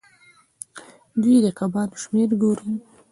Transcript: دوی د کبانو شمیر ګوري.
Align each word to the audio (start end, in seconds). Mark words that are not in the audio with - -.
دوی 1.21 1.37
د 1.45 1.47
کبانو 1.59 1.95
شمیر 2.03 2.29
ګوري. 2.41 2.71